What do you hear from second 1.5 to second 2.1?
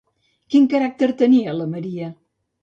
la Maria?